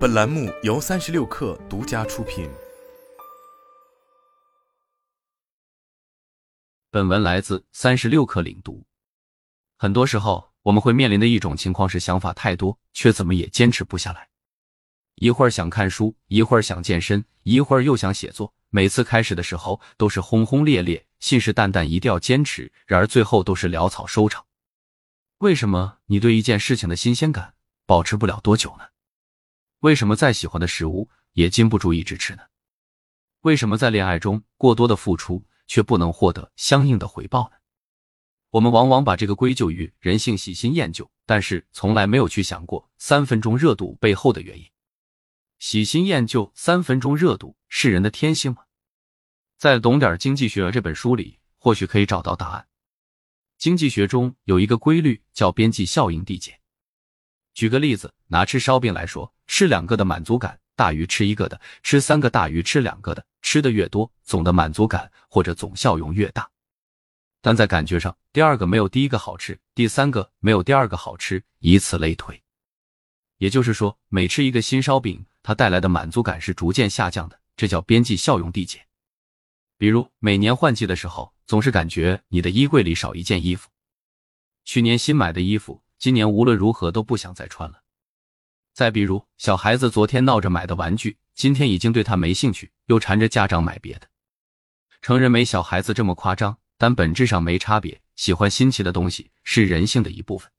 [0.00, 2.48] 本栏目由三十六氪独家出品。
[6.90, 8.82] 本文来自三十六氪领读。
[9.76, 14.30] 很多时候，我们会面临的一种情况是，想法太多，却怎么也坚持不下来。
[15.16, 18.54] 一会儿想看书，一会儿想健身，一会儿又想写作。
[18.70, 24.46] 每次开始的时候都是轰轰烈烈，信誓旦旦一定要坚持，然而最后都是潦草收场。
[25.40, 27.52] 为什么你对一件事情的新鲜感
[27.84, 28.84] 保持不了多久呢？
[29.80, 32.42] 为什么再喜欢的食物也禁不住一直吃呢？
[33.40, 37.56] 为什么在恋爱中过多的付出却不能获得相应的回报呢？
[38.50, 44.66] 我们往往把这个归咎于人性喜新厌旧，但是从来没有去想过三分钟热度背后的原因。
[45.58, 48.64] 喜新厌旧，三分钟热度是人的天性吗？
[49.56, 52.66] 在《懂点经济学》这本书里，或许可以找到答案。
[53.56, 56.60] 经济学中有一个规律叫边际效应递减。
[57.54, 66.48] 举个例子，拿吃烧饼来说，吃两个的满足感大于吃一个的，吃三个大于吃两个的，吃的越多，总的满足感或者总效用越大。
[67.42, 72.40] 但在感觉上，第二个没有第一个好吃，第三个没有第二个好吃，以此类推。
[73.38, 78.86] 也就是说，每吃一个新烧饼，它带来的满足感是逐渐下降的，这叫边际效用递减。
[79.76, 83.68] 比如每年换季的时候，总是感觉你的衣柜里少一件衣服，
[84.64, 87.82] 去年新买的衣服，今年无论如何都不想再穿了。
[88.72, 94.06] 再比如小孩子昨天闹着买的玩具，今天已经对他没兴趣，又缠着家长买别的。
[95.00, 98.02] 成人没小孩子这么夸张，但本质上没差别。
[98.16, 100.52] 喜欢新奇的东西是人性的一部分。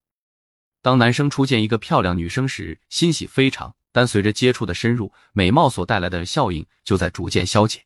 [0.81, 3.75] 当男生初见一个漂亮女生时，欣喜非常。
[3.91, 7.83] 但随着接触的深入，美貌所带来的效应就在逐渐消减。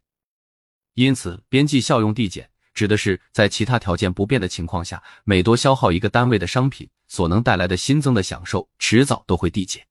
[0.93, 9.85] 因此，边际效用递减指的是在其他条件不变的情况下，每多消耗一个单位的商品所能带来的新增的享受，迟早都会递减。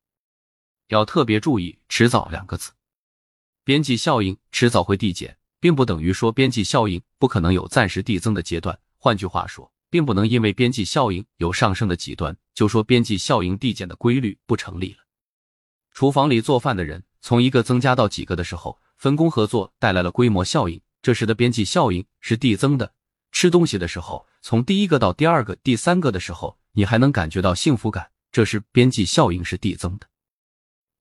[0.94, 2.70] 要特别注意“迟早”两个字。
[3.64, 8.78] 边际效应迟早会递减，并不等于说边际效应不可能有暂时递增的阶段。
[8.98, 14.98] 换句话说，并不能因为边际效应有上升的极端，就说边际效应递减的规律不成立了。
[15.92, 22.92] 厨房里做饭的人从一个增加到几个的时候，分工合作带来了规模效应，这时的边际效应是递增的。
[23.32, 30.06] 吃东西的时候，从第一个到第二个、第三个的时候，你还能感觉到幸福感，这时边际效应是递增的。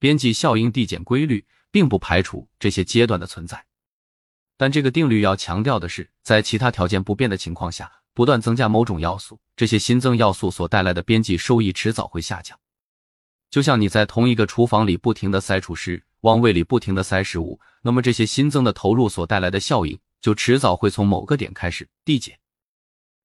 [0.04, 3.66] 边际效应递减规律并不排除这些阶段的存在，
[4.58, 12.60] 但这个定律要强调的是，在其他条件不变的情况下，不断增加某种要素，这些新增要素所带来的边际收益迟早会下降。
[13.50, 22.38] 就像你在同一个厨房里不停的塞厨师，往胃里不停的塞食物，那么这些新增的投入所带来的效应，就迟早会从某个点开始递减。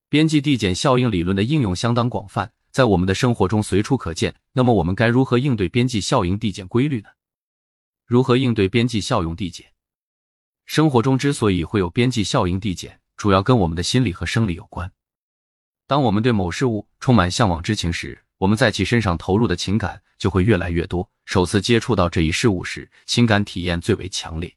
[0.09, 4.35] 边际递减效应理论的应用相当广泛，在我们的生活中随处可见。
[4.53, 7.09] 那么我们该如何应对边际效应递减规律呢？
[8.07, 9.73] 如何应对边际效用递减？
[10.65, 14.93] 生活中之所以会有边际效应递减，主要跟我们的心理和生理有关。
[15.87, 21.11] 当我们对某事物充满向往之情时，我们在其身上投入的情感就会越来越多。
[21.25, 24.55] 首次接触到这一事物时，情感体验最为强烈。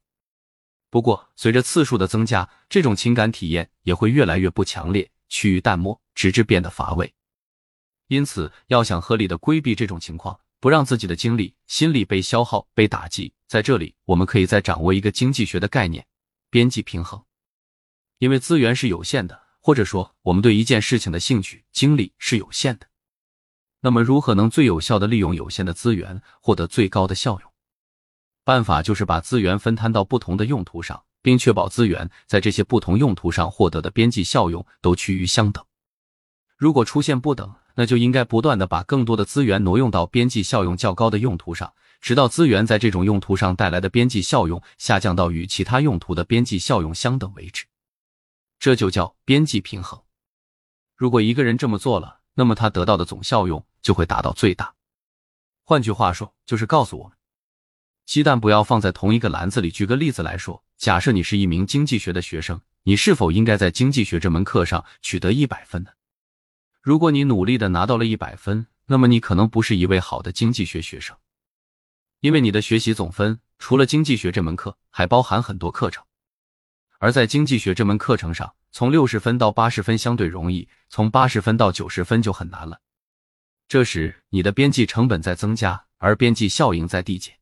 [0.90, 7.14] 不过，随着次数的增加，这种情感体验也会越来越不强烈，趋于淡漠，直至变得乏味。
[8.12, 16.06] 因此，要想合理的规避这种情况，不让自己的精力、心力被消耗、被打击，在这里，我们可以再掌握一个经济学的概念——
[16.52, 17.24] 边际平衡。
[18.18, 22.88] 因为资源是有限的，或者说，我们对一件事情的兴趣、精力是有限的。
[23.80, 27.54] 那么，如何能最有效的利用有限的资源，获得最高的效用？
[28.44, 35.66] 办法就是把资源分摊到不同的用途上，并确保资源在这些不同用途上获得的边际效用都趋于相等。
[36.58, 47.66] 如果出现不等，那就应该不断的把更多的资源挪用到边际效用较高的用途上，直到资源在这种用途上带来的边际效用下降到与其他用途的边际效用相等为止。
[48.60, 50.02] 这就叫边际平衡。
[50.96, 54.74] 如果一个人这么做了，那么他得到的总效用就会达到最大。
[55.64, 57.18] 换句话说，就是告诉我们，
[58.06, 59.72] 鸡蛋不要放在同一个篮子里。
[59.72, 65.92] 举个例子来说，假设你是一名经济学的学生，你是否应该在经济学这门课上取得一百分呢？
[66.82, 71.16] 如果你努力的拿到了一百分，那么你可能不是一位好的经济学学生，
[72.22, 76.04] 因为你的学习总分除了经济学这门课，还包含很多课程，
[76.98, 78.54] 而在经济学这门课程上。
[78.74, 82.80] 从六十分到八十分相对容易，从八十分到九十分就很难了。
[83.68, 87.38] 这时你的边际成本在增加，而边际效应在递减。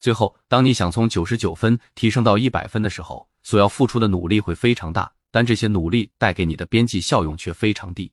[0.00, 8.10] 最后，当你想从九十九分提升到一百分的时候，所要付出的努力会非常大，但这些努力带给你的边际效用却非常低。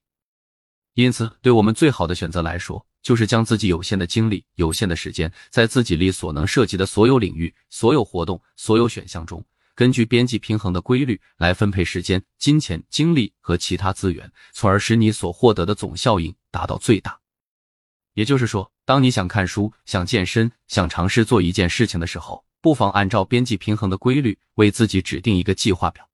[0.98, 9.46] 因此，对我们最好的选择来说，就是将自己有限的精力、有限的时间，在自己力所能涉及的所有领域、所有活动、所有选项中，
[9.76, 17.20] 根据边际平衡的规律来分配时间、金钱、精力和其他资源，从而使你所获得的总效应达到最大。
[18.16, 26.10] 也就是说，当你想看书、想健身、想尝试做一件事情的时候，不妨按照边际平衡的规律，为自己指定一个计划表。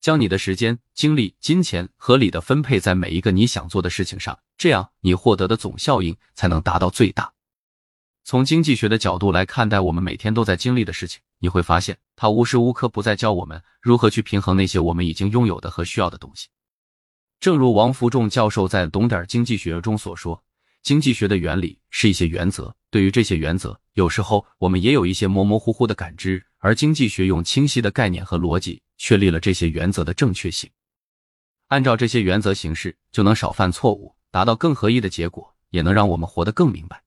[0.00, 7.32] 将你的时间、精力、金钱合理的分配在每一个你想做的事情上，这样你获得的总效应才能达到最大。
[8.24, 16.48] 从经济学的角度来看待我们每天都在经历的事情，你会发现，它无时无刻不在教我们如何去平衡那些我们已经拥有的和需要的东西。
[17.38, 20.42] 正如王福仲教授在《懂点经济学》中所说，
[20.82, 28.82] 经济学的原理是一些原则，对于这些原则，有时候我们也有一些模模糊糊的感知，而经济学用清晰的概念和逻辑。
[29.02, 30.70] 确立了这些原则的正确性，
[31.68, 37.02] 按照这些原则行事，就能少犯错误，达到更合意的结果，也能让我们活得更明白。